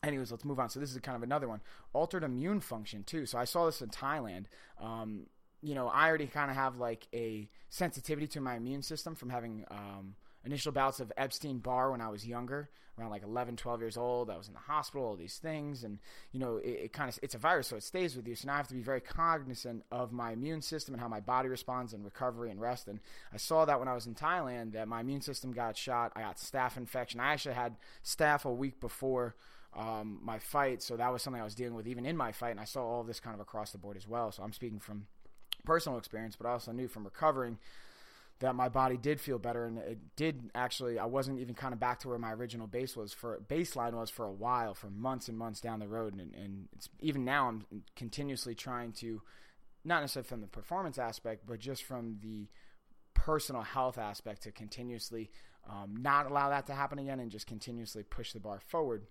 Anyways, 0.02 0.30
let's 0.30 0.44
move 0.44 0.60
on. 0.60 0.68
So 0.68 0.80
this 0.80 0.92
is 0.92 0.98
kind 0.98 1.16
of 1.16 1.22
another 1.22 1.48
one. 1.48 1.60
Altered 1.92 2.22
immune 2.22 2.60
function 2.60 3.02
too. 3.04 3.26
So 3.26 3.38
I 3.38 3.44
saw 3.44 3.66
this 3.66 3.80
in 3.80 3.88
Thailand. 3.88 4.46
Um, 4.80 5.26
you 5.62 5.74
know, 5.74 5.88
I 5.88 6.08
already 6.08 6.26
kind 6.26 6.50
of 6.50 6.56
have 6.56 6.76
like 6.76 7.06
a 7.14 7.48
sensitivity 7.70 8.26
to 8.28 8.40
my 8.40 8.56
immune 8.56 8.82
system 8.82 9.14
from 9.14 9.30
having 9.30 9.64
um, 9.70 10.14
initial 10.46 10.72
bouts 10.72 11.00
of 11.00 11.12
Epstein 11.16 11.58
Barr 11.58 11.90
when 11.90 12.00
I 12.00 12.08
was 12.08 12.26
younger, 12.26 12.70
around 12.98 13.10
like 13.10 13.22
11, 13.22 13.56
12 13.56 13.80
years 13.80 13.96
old. 13.96 14.30
I 14.30 14.36
was 14.36 14.48
in 14.48 14.54
the 14.54 14.60
hospital, 14.60 15.06
all 15.06 15.16
these 15.16 15.36
things. 15.36 15.84
And, 15.84 15.98
you 16.32 16.40
know, 16.40 16.56
it, 16.56 16.68
it 16.84 16.92
kind 16.92 17.10
of, 17.10 17.18
it's 17.22 17.34
a 17.34 17.38
virus, 17.38 17.66
so 17.68 17.76
it 17.76 17.82
stays 17.82 18.16
with 18.16 18.26
you. 18.26 18.34
So 18.34 18.46
now 18.46 18.54
I 18.54 18.56
have 18.56 18.68
to 18.68 18.74
be 18.74 18.80
very 18.80 19.00
cognizant 19.00 19.84
of 19.90 20.12
my 20.12 20.32
immune 20.32 20.62
system 20.62 20.94
and 20.94 21.00
how 21.00 21.08
my 21.08 21.20
body 21.20 21.48
responds 21.48 21.92
and 21.92 22.04
recovery 22.04 22.50
and 22.50 22.60
rest. 22.60 22.88
And 22.88 23.00
I 23.32 23.36
saw 23.36 23.64
that 23.64 23.78
when 23.78 23.88
I 23.88 23.94
was 23.94 24.06
in 24.06 24.14
Thailand 24.14 24.72
that 24.72 24.88
my 24.88 25.00
immune 25.00 25.20
system 25.20 25.52
got 25.52 25.76
shot. 25.76 26.12
I 26.16 26.22
got 26.22 26.36
staph 26.36 26.76
infection. 26.76 27.20
I 27.20 27.32
actually 27.32 27.54
had 27.54 27.76
staph 28.04 28.44
a 28.44 28.52
week 28.52 28.80
before 28.80 29.34
um, 29.76 30.20
my 30.22 30.38
fight. 30.38 30.82
So 30.82 30.96
that 30.96 31.12
was 31.12 31.22
something 31.22 31.40
I 31.40 31.44
was 31.44 31.54
dealing 31.54 31.74
with 31.74 31.86
even 31.86 32.06
in 32.06 32.16
my 32.16 32.32
fight. 32.32 32.52
And 32.52 32.60
I 32.60 32.64
saw 32.64 32.82
all 32.82 33.02
this 33.02 33.20
kind 33.20 33.34
of 33.34 33.40
across 33.40 33.72
the 33.72 33.78
board 33.78 33.96
as 33.96 34.08
well. 34.08 34.32
So 34.32 34.42
I'm 34.42 34.52
speaking 34.52 34.80
from 34.80 35.06
personal 35.64 35.98
experience, 35.98 36.36
but 36.36 36.46
I 36.46 36.52
also 36.52 36.72
knew 36.72 36.88
from 36.88 37.04
recovering 37.04 37.58
that 38.40 38.54
my 38.54 38.68
body 38.68 38.96
did 38.96 39.20
feel 39.20 39.38
better 39.38 39.64
and 39.64 39.78
it 39.78 39.98
did 40.14 40.50
actually 40.54 40.98
I 40.98 41.06
wasn't 41.06 41.40
even 41.40 41.54
kind 41.54 41.72
of 41.72 41.80
back 41.80 42.00
to 42.00 42.08
where 42.08 42.18
my 42.18 42.32
original 42.32 42.66
base 42.66 42.96
was 42.96 43.12
for 43.12 43.40
baseline 43.48 43.94
was 43.94 44.10
for 44.10 44.26
a 44.26 44.32
while 44.32 44.74
for 44.74 44.90
months 44.90 45.28
and 45.28 45.38
months 45.38 45.60
down 45.60 45.80
the 45.80 45.88
road 45.88 46.14
and, 46.14 46.34
and 46.34 46.68
even 47.00 47.24
now 47.24 47.48
I'm 47.48 47.64
continuously 47.94 48.54
trying 48.54 48.92
to 48.92 49.22
not 49.84 50.00
necessarily 50.00 50.28
from 50.28 50.40
the 50.42 50.46
performance 50.46 50.98
aspect 50.98 51.46
but 51.46 51.58
just 51.58 51.84
from 51.84 52.18
the 52.20 52.48
personal 53.14 53.62
health 53.62 53.96
aspect 53.96 54.42
to 54.42 54.52
continuously 54.52 55.30
um, 55.68 55.96
not 55.96 56.30
allow 56.30 56.50
that 56.50 56.66
to 56.66 56.74
happen 56.74 56.98
again 56.98 57.20
and 57.20 57.30
just 57.30 57.46
continuously 57.46 58.02
push 58.02 58.32
the 58.32 58.40
bar 58.40 58.60
forward 58.60 59.06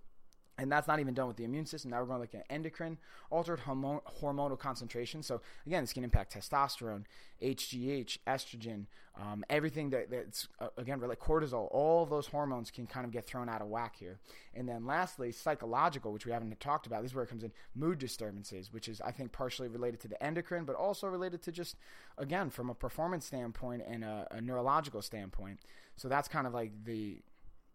and 0.58 0.72
that's 0.72 0.88
not 0.88 1.00
even 1.00 1.12
done 1.12 1.28
with 1.28 1.36
the 1.36 1.44
immune 1.44 1.66
system. 1.66 1.90
Now 1.90 2.00
we're 2.00 2.06
going 2.06 2.16
to 2.16 2.22
look 2.22 2.34
at 2.34 2.46
endocrine, 2.48 2.96
altered 3.30 3.60
hormonal 3.60 4.58
concentration. 4.58 5.22
So 5.22 5.40
again, 5.66 5.82
this 5.82 5.92
can 5.92 6.02
impact 6.02 6.34
testosterone, 6.34 7.04
HGH, 7.42 8.18
estrogen, 8.26 8.86
um, 9.20 9.44
everything 9.50 9.90
that, 9.90 10.10
that's 10.10 10.48
uh, 10.60 10.68
again 10.76 11.00
like 11.00 11.20
cortisol. 11.20 11.68
All 11.70 12.06
those 12.06 12.26
hormones 12.26 12.70
can 12.70 12.86
kind 12.86 13.04
of 13.04 13.12
get 13.12 13.26
thrown 13.26 13.48
out 13.48 13.60
of 13.60 13.68
whack 13.68 13.96
here. 13.98 14.18
And 14.54 14.68
then 14.68 14.86
lastly, 14.86 15.32
psychological, 15.32 16.12
which 16.12 16.26
we 16.26 16.32
haven't 16.32 16.58
talked 16.60 16.86
about. 16.86 17.02
This 17.02 17.10
is 17.10 17.14
where 17.14 17.24
it 17.24 17.28
comes 17.28 17.42
in 17.42 17.52
mood 17.74 17.98
disturbances, 17.98 18.72
which 18.72 18.88
is 18.88 19.00
I 19.02 19.10
think 19.10 19.32
partially 19.32 19.68
related 19.68 20.00
to 20.00 20.08
the 20.08 20.22
endocrine, 20.22 20.64
but 20.64 20.76
also 20.76 21.06
related 21.06 21.42
to 21.42 21.52
just 21.52 21.76
again 22.18 22.50
from 22.50 22.70
a 22.70 22.74
performance 22.74 23.26
standpoint 23.26 23.82
and 23.86 24.04
a, 24.04 24.26
a 24.30 24.40
neurological 24.40 25.02
standpoint. 25.02 25.60
So 25.96 26.08
that's 26.08 26.28
kind 26.28 26.46
of 26.46 26.54
like 26.54 26.72
the 26.84 27.18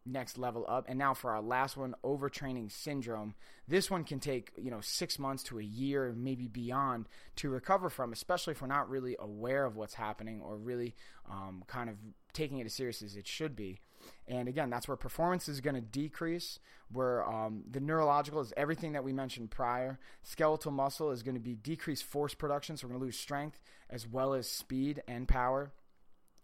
next 0.06 0.38
level 0.38 0.66
up. 0.68 0.86
And 0.88 0.98
now 0.98 1.14
for 1.14 1.32
our 1.32 1.42
last 1.42 1.78
one, 1.78 1.96
overtraining 2.04 2.72
syndrome. 2.72 3.36
This 3.68 3.90
one 3.90 4.04
can 4.04 4.20
take, 4.20 4.52
you 4.58 4.72
know, 4.72 4.82
six 4.82 5.20
months 5.20 5.44
to 5.44 5.60
a 5.60 5.64
year, 5.64 6.14
maybe 6.18 6.48
beyond, 6.48 7.08
to 7.38 7.50
recover 7.50 7.90
from, 7.90 8.12
especially 8.12 8.52
if 8.52 8.62
we're 8.62 8.68
not 8.68 8.90
really 8.90 9.16
aware 9.20 9.66
of 9.66 9.76
what's 9.76 9.94
happening 9.94 10.42
or 10.42 10.58
really 10.58 10.96
um, 11.30 11.64
kind 11.68 11.90
of 11.90 11.96
taking 12.34 12.60
it 12.60 12.66
as 12.66 12.74
serious 12.74 13.02
as 13.02 13.16
it 13.16 13.28
should 13.28 13.56
be. 13.56 13.80
And 14.28 14.48
again, 14.48 14.70
that's 14.70 14.88
where 14.88 14.98
performance 14.98 15.48
is 15.48 15.62
going 15.62 15.76
to 15.76 15.82
decrease. 15.82 16.60
Where 16.92 17.28
um, 17.30 17.64
the 17.70 17.80
neurological 17.80 18.42
is 18.42 18.52
everything 18.58 18.94
that 18.94 19.04
we 19.04 19.14
mentioned 19.14 19.52
prior. 19.52 20.00
Skeletal 20.24 20.72
muscle 20.72 21.12
is 21.12 21.24
going 21.24 21.36
to 21.36 21.42
be 21.42 21.56
decreased 21.56 22.04
force 22.04 22.34
production, 22.34 22.76
so 22.76 22.88
we're 22.88 22.94
going 22.94 23.02
to 23.02 23.06
lose 23.06 23.18
strength 23.18 23.62
as 23.90 24.08
well 24.08 24.34
as 24.34 24.50
speed 24.50 25.04
and 25.08 25.28
power 25.28 25.72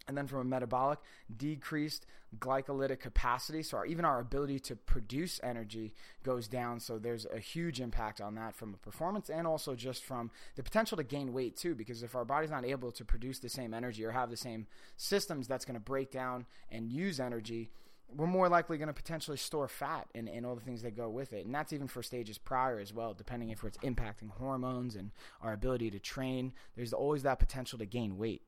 and 0.08 0.16
then 0.16 0.26
from 0.26 0.40
a 0.40 0.44
metabolic, 0.44 0.98
decreased 1.36 2.06
glycolytic 2.38 2.98
capacity. 2.98 3.62
So 3.62 3.78
our, 3.78 3.86
even 3.86 4.04
our 4.04 4.20
ability 4.20 4.58
to 4.60 4.76
produce 4.76 5.38
energy 5.42 5.94
goes 6.24 6.48
down. 6.48 6.80
So 6.80 6.98
there's 6.98 7.26
a 7.26 7.38
huge 7.38 7.80
impact 7.80 8.20
on 8.20 8.34
that 8.34 8.56
from 8.56 8.74
a 8.74 8.76
performance 8.78 9.30
and 9.30 9.46
also 9.46 9.74
just 9.74 10.04
from 10.04 10.30
the 10.56 10.62
potential 10.62 10.96
to 10.96 11.04
gain 11.04 11.32
weight 11.32 11.56
too. 11.56 11.74
Because 11.74 12.02
if 12.02 12.16
our 12.16 12.24
body's 12.24 12.50
not 12.50 12.64
able 12.64 12.90
to 12.92 13.04
produce 13.04 13.38
the 13.38 13.48
same 13.48 13.72
energy 13.72 14.04
or 14.04 14.10
have 14.10 14.30
the 14.30 14.36
same 14.36 14.66
systems 14.96 15.46
that's 15.46 15.64
going 15.64 15.74
to 15.74 15.80
break 15.80 16.10
down 16.10 16.46
and 16.70 16.90
use 16.90 17.20
energy, 17.20 17.70
we're 18.14 18.26
more 18.26 18.48
likely 18.48 18.78
going 18.78 18.88
to 18.88 18.94
potentially 18.94 19.36
store 19.36 19.68
fat 19.68 20.08
and, 20.14 20.28
and 20.28 20.46
all 20.46 20.54
the 20.54 20.62
things 20.62 20.82
that 20.82 20.96
go 20.96 21.10
with 21.10 21.34
it. 21.34 21.44
And 21.44 21.54
that's 21.54 21.74
even 21.74 21.88
for 21.88 22.02
stages 22.02 22.38
prior 22.38 22.78
as 22.78 22.92
well, 22.92 23.12
depending 23.12 23.50
if 23.50 23.62
it's 23.64 23.76
impacting 23.78 24.30
hormones 24.30 24.96
and 24.96 25.10
our 25.42 25.52
ability 25.52 25.90
to 25.90 25.98
train. 25.98 26.52
There's 26.74 26.94
always 26.94 27.22
that 27.24 27.38
potential 27.38 27.78
to 27.78 27.86
gain 27.86 28.16
weight 28.16 28.42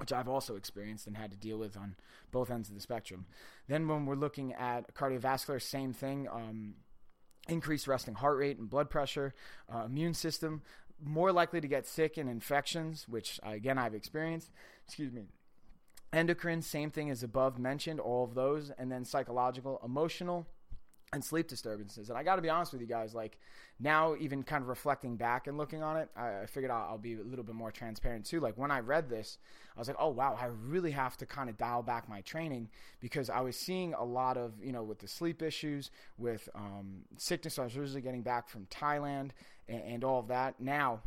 which 0.00 0.12
I've 0.12 0.28
also 0.28 0.56
experienced 0.56 1.06
and 1.06 1.16
had 1.16 1.30
to 1.30 1.36
deal 1.36 1.58
with 1.58 1.76
on 1.76 1.94
both 2.32 2.50
ends 2.50 2.70
of 2.70 2.74
the 2.74 2.80
spectrum. 2.80 3.26
Then 3.68 3.86
when 3.86 4.06
we're 4.06 4.16
looking 4.16 4.54
at 4.54 4.94
cardiovascular, 4.94 5.60
same 5.62 5.92
thing. 5.92 6.26
Um, 6.28 6.74
increased 7.48 7.86
resting 7.86 8.14
heart 8.14 8.38
rate 8.38 8.58
and 8.58 8.68
blood 8.68 8.90
pressure, 8.90 9.34
uh, 9.72 9.84
immune 9.84 10.14
system, 10.14 10.62
more 11.02 11.32
likely 11.32 11.60
to 11.60 11.68
get 11.68 11.86
sick 11.86 12.16
and 12.16 12.28
infections, 12.28 13.06
which 13.08 13.40
again 13.42 13.78
I've 13.78 13.94
experienced. 13.94 14.50
Excuse 14.86 15.12
me. 15.12 15.26
Endocrine, 16.12 16.62
same 16.62 16.90
thing 16.90 17.08
as 17.10 17.22
above 17.22 17.58
mentioned, 17.58 18.00
all 18.00 18.24
of 18.24 18.34
those, 18.34 18.70
and 18.78 18.90
then 18.90 19.04
psychological, 19.04 19.80
emotional, 19.84 20.46
and 21.12 21.24
sleep 21.24 21.48
disturbances. 21.48 22.08
And 22.08 22.16
I 22.16 22.22
got 22.22 22.36
to 22.36 22.42
be 22.42 22.48
honest 22.48 22.72
with 22.72 22.80
you 22.80 22.86
guys, 22.86 23.14
like 23.14 23.38
now, 23.80 24.14
even 24.20 24.42
kind 24.42 24.62
of 24.62 24.68
reflecting 24.68 25.16
back 25.16 25.46
and 25.48 25.58
looking 25.58 25.82
on 25.82 25.96
it, 25.96 26.08
I, 26.16 26.42
I 26.42 26.46
figured 26.46 26.70
I'll, 26.70 26.90
I'll, 26.90 26.98
be 26.98 27.14
a 27.14 27.22
little 27.22 27.44
bit 27.44 27.54
more 27.54 27.72
transparent 27.72 28.26
too. 28.26 28.38
Like 28.38 28.56
when 28.56 28.70
I 28.70 28.80
read 28.80 29.08
this, 29.08 29.38
I 29.76 29.80
was 29.80 29.88
like, 29.88 29.96
oh 29.98 30.10
wow, 30.10 30.38
I 30.40 30.46
really 30.46 30.92
have 30.92 31.16
to 31.16 31.26
kind 31.26 31.50
of 31.50 31.58
dial 31.58 31.82
back 31.82 32.08
my 32.08 32.20
training 32.20 32.68
because 33.00 33.28
I 33.28 33.40
was 33.40 33.56
seeing 33.56 33.94
a 33.94 34.04
lot 34.04 34.36
of, 34.36 34.52
you 34.62 34.72
know, 34.72 34.84
with 34.84 35.00
the 35.00 35.08
sleep 35.08 35.42
issues, 35.42 35.90
with 36.16 36.48
um, 36.54 37.02
sickness. 37.16 37.58
I 37.58 37.64
was 37.64 37.74
usually 37.74 38.02
getting 38.02 38.22
back 38.22 38.48
from 38.48 38.66
Thailand 38.66 39.30
and, 39.68 39.82
and 39.82 40.04
all 40.04 40.20
of 40.20 40.28
that. 40.28 40.60
Now, 40.60 41.00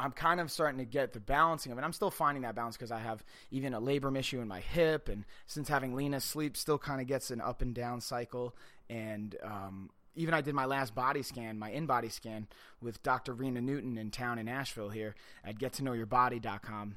I'm 0.00 0.12
kind 0.12 0.40
of 0.40 0.50
starting 0.50 0.78
to 0.78 0.86
get 0.86 1.12
the 1.12 1.20
balancing 1.20 1.72
of 1.72 1.78
it. 1.78 1.84
I'm 1.84 1.92
still 1.92 2.10
finding 2.10 2.42
that 2.42 2.54
balance 2.54 2.76
because 2.76 2.90
I 2.90 3.00
have 3.00 3.22
even 3.50 3.74
a 3.74 3.80
labrum 3.80 4.18
issue 4.18 4.40
in 4.40 4.48
my 4.48 4.60
hip, 4.60 5.10
and 5.10 5.24
since 5.46 5.68
having 5.68 5.94
Lena, 5.94 6.20
sleep 6.20 6.56
still 6.56 6.78
kind 6.78 7.02
of 7.02 7.06
gets 7.06 7.30
an 7.30 7.40
up 7.40 7.60
and 7.60 7.74
down 7.74 8.00
cycle. 8.00 8.56
And 8.90 9.36
um, 9.42 9.90
even 10.16 10.34
I 10.34 10.40
did 10.40 10.54
my 10.54 10.66
last 10.66 10.94
body 10.94 11.22
scan, 11.22 11.58
my 11.58 11.70
InBody 11.70 12.10
scan 12.10 12.48
with 12.82 13.02
Dr. 13.02 13.32
Rena 13.32 13.60
Newton 13.60 13.96
in 13.96 14.10
town 14.10 14.38
in 14.38 14.48
Asheville 14.48 14.90
here 14.90 15.14
at 15.44 15.58
getknowyourbody.com. 15.58 16.96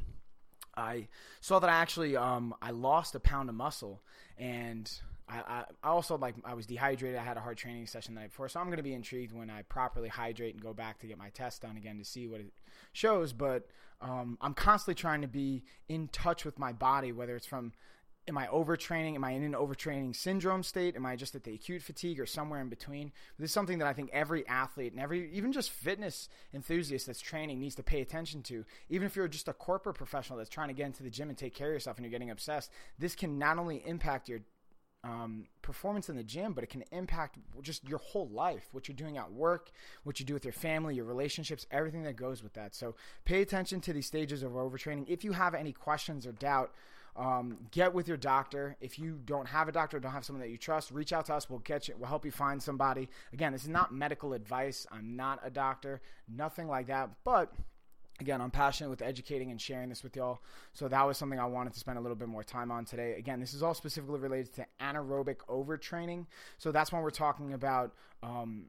I 0.75 1.07
saw 1.39 1.59
that 1.59 1.69
I 1.69 1.73
actually 1.73 2.17
um, 2.17 2.55
I 2.61 2.71
lost 2.71 3.13
a 3.13 3.19
pound 3.19 3.47
of 3.49 3.55
muscle, 3.55 4.01
and 4.39 4.91
I, 5.29 5.65
I, 5.83 5.87
also 5.87 6.17
like 6.17 6.33
I 6.43 6.55
was 6.55 6.65
dehydrated. 6.65 7.19
I 7.19 7.23
had 7.23 7.37
a 7.37 7.41
hard 7.41 7.57
training 7.57 7.85
session 7.85 8.15
the 8.15 8.21
night 8.21 8.31
before, 8.31 8.49
so 8.49 8.59
I'm 8.59 8.65
going 8.65 8.77
to 8.77 8.83
be 8.83 8.95
intrigued 8.95 9.33
when 9.33 9.51
I 9.51 9.61
properly 9.63 10.09
hydrate 10.09 10.55
and 10.55 10.63
go 10.63 10.73
back 10.73 10.99
to 10.99 11.07
get 11.07 11.19
my 11.19 11.29
test 11.29 11.61
done 11.61 11.77
again 11.77 11.99
to 11.99 12.05
see 12.05 12.25
what 12.25 12.39
it 12.39 12.51
shows. 12.91 13.33
But 13.33 13.67
um, 14.01 14.39
I'm 14.41 14.55
constantly 14.55 14.99
trying 14.99 15.21
to 15.21 15.27
be 15.27 15.63
in 15.87 16.07
touch 16.07 16.43
with 16.43 16.57
my 16.57 16.73
body, 16.73 17.11
whether 17.11 17.35
it's 17.35 17.45
from 17.45 17.71
am 18.27 18.37
I 18.37 18.47
overtraining? 18.47 19.15
Am 19.15 19.23
I 19.23 19.31
in 19.31 19.43
an 19.43 19.53
overtraining 19.53 20.15
syndrome 20.15 20.63
state? 20.63 20.95
Am 20.95 21.05
I 21.05 21.15
just 21.15 21.35
at 21.35 21.43
the 21.43 21.53
acute 21.53 21.81
fatigue 21.81 22.19
or 22.19 22.25
somewhere 22.25 22.61
in 22.61 22.69
between? 22.69 23.11
This 23.37 23.49
is 23.49 23.53
something 23.53 23.79
that 23.79 23.87
I 23.87 23.93
think 23.93 24.09
every 24.13 24.47
athlete 24.47 24.93
and 24.93 25.01
every 25.01 25.29
even 25.33 25.51
just 25.51 25.71
fitness 25.71 26.29
enthusiast 26.53 27.07
that's 27.07 27.19
training 27.19 27.59
needs 27.59 27.75
to 27.75 27.83
pay 27.83 28.01
attention 28.01 28.41
to. 28.43 28.65
Even 28.89 29.05
if 29.05 29.15
you're 29.15 29.27
just 29.27 29.47
a 29.47 29.53
corporate 29.53 29.97
professional 29.97 30.37
that's 30.37 30.49
trying 30.49 30.69
to 30.69 30.73
get 30.73 30.85
into 30.85 31.03
the 31.03 31.09
gym 31.09 31.29
and 31.29 31.37
take 31.37 31.53
care 31.53 31.67
of 31.67 31.73
yourself 31.73 31.97
and 31.97 32.05
you're 32.05 32.11
getting 32.11 32.31
obsessed, 32.31 32.71
this 32.97 33.15
can 33.15 33.37
not 33.37 33.57
only 33.57 33.83
impact 33.85 34.29
your 34.29 34.41
um, 35.03 35.47
performance 35.61 36.07
in 36.07 36.15
the 36.15 36.23
gym, 36.23 36.53
but 36.53 36.63
it 36.63 36.69
can 36.69 36.83
impact 36.91 37.37
just 37.61 37.87
your 37.87 37.99
whole 37.99 38.29
life, 38.29 38.69
what 38.71 38.87
you're 38.87 38.95
doing 38.95 39.17
at 39.17 39.31
work, 39.33 39.71
what 40.03 40.19
you 40.19 40.25
do 40.25 40.33
with 40.33 40.45
your 40.45 40.53
family, 40.53 40.95
your 40.95 41.03
relationships, 41.03 41.67
everything 41.71 42.03
that 42.03 42.15
goes 42.15 42.41
with 42.41 42.53
that. 42.53 42.73
So 42.73 42.95
pay 43.25 43.41
attention 43.41 43.81
to 43.81 43.91
these 43.91 44.05
stages 44.05 44.43
of 44.43 44.53
overtraining. 44.53 45.05
If 45.09 45.25
you 45.25 45.33
have 45.33 45.55
any 45.55 45.73
questions 45.73 46.25
or 46.25 46.31
doubt, 46.31 46.71
um, 47.15 47.57
get 47.71 47.93
with 47.93 48.07
your 48.07 48.17
doctor. 48.17 48.75
If 48.81 48.97
you 48.97 49.19
don't 49.25 49.47
have 49.47 49.67
a 49.67 49.71
doctor, 49.71 49.99
don't 49.99 50.11
have 50.11 50.25
someone 50.25 50.41
that 50.41 50.49
you 50.49 50.57
trust, 50.57 50.91
reach 50.91 51.13
out 51.13 51.27
to 51.27 51.35
us. 51.35 51.49
We'll 51.49 51.59
get 51.59 51.87
you. 51.87 51.95
We'll 51.97 52.09
help 52.09 52.25
you 52.25 52.31
find 52.31 52.61
somebody. 52.61 53.09
Again, 53.31 53.51
this 53.51 53.63
is 53.63 53.69
not 53.69 53.93
medical 53.93 54.33
advice. 54.33 54.87
I'm 54.91 55.15
not 55.15 55.39
a 55.43 55.49
doctor, 55.49 56.01
nothing 56.27 56.67
like 56.67 56.87
that. 56.87 57.09
But 57.23 57.53
again, 58.19 58.41
I'm 58.41 58.51
passionate 58.51 58.89
with 58.89 59.01
educating 59.01 59.51
and 59.51 59.61
sharing 59.61 59.89
this 59.89 60.03
with 60.03 60.15
y'all. 60.15 60.39
So 60.73 60.87
that 60.87 61.05
was 61.05 61.17
something 61.17 61.39
I 61.39 61.45
wanted 61.45 61.73
to 61.73 61.79
spend 61.79 61.97
a 61.97 62.01
little 62.01 62.15
bit 62.15 62.27
more 62.27 62.43
time 62.43 62.71
on 62.71 62.85
today. 62.85 63.13
Again, 63.17 63.39
this 63.39 63.53
is 63.53 63.61
all 63.61 63.73
specifically 63.73 64.19
related 64.19 64.53
to 64.55 64.65
anaerobic 64.81 65.37
overtraining. 65.49 66.25
So 66.57 66.71
that's 66.71 66.91
when 66.91 67.01
we're 67.01 67.11
talking 67.11 67.53
about 67.53 67.93
um, 68.23 68.65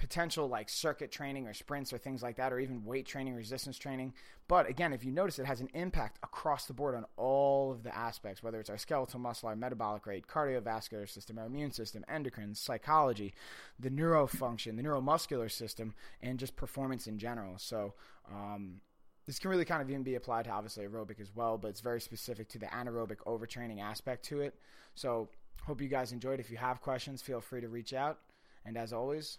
potential 0.00 0.48
like 0.48 0.70
circuit 0.70 1.12
training 1.12 1.46
or 1.46 1.52
sprints 1.52 1.92
or 1.92 1.98
things 1.98 2.22
like 2.22 2.36
that, 2.36 2.54
or 2.54 2.58
even 2.58 2.84
weight 2.86 3.04
training, 3.04 3.34
resistance 3.34 3.76
training. 3.76 4.14
But 4.48 4.66
again, 4.66 4.94
if 4.94 5.04
you 5.04 5.12
notice, 5.12 5.38
it 5.38 5.44
has 5.44 5.60
an 5.60 5.68
impact 5.74 6.18
across 6.22 6.64
the 6.64 6.72
board 6.72 6.94
on 6.94 7.04
all 7.18 7.70
of 7.70 7.82
the 7.82 7.94
aspects, 7.94 8.42
whether 8.42 8.58
it's 8.58 8.70
our 8.70 8.78
skeletal 8.78 9.20
muscle, 9.20 9.50
our 9.50 9.54
metabolic 9.54 10.06
rate, 10.06 10.26
cardiovascular 10.26 11.06
system, 11.06 11.38
our 11.38 11.44
immune 11.44 11.70
system, 11.70 12.02
endocrine, 12.08 12.54
psychology, 12.54 13.34
the 13.78 13.90
neurofunction, 13.90 14.76
the 14.76 14.82
neuromuscular 14.82 15.50
system, 15.50 15.94
and 16.22 16.38
just 16.38 16.56
performance 16.56 17.06
in 17.06 17.18
general. 17.18 17.58
So, 17.58 17.92
um, 18.32 18.80
this 19.26 19.38
can 19.38 19.50
really 19.50 19.66
kind 19.66 19.82
of 19.82 19.90
even 19.90 20.02
be 20.02 20.14
applied 20.14 20.46
to 20.46 20.50
obviously 20.50 20.86
aerobic 20.86 21.20
as 21.20 21.30
well, 21.36 21.58
but 21.58 21.68
it's 21.68 21.80
very 21.80 22.00
specific 22.00 22.48
to 22.48 22.58
the 22.58 22.66
anaerobic 22.66 23.18
overtraining 23.26 23.82
aspect 23.82 24.24
to 24.24 24.40
it. 24.40 24.54
So, 24.94 25.28
hope 25.62 25.82
you 25.82 25.88
guys 25.88 26.10
enjoyed. 26.10 26.40
If 26.40 26.50
you 26.50 26.56
have 26.56 26.80
questions, 26.80 27.20
feel 27.20 27.42
free 27.42 27.60
to 27.60 27.68
reach 27.68 27.92
out. 27.92 28.18
And 28.64 28.76
as 28.76 28.92
always, 28.92 29.38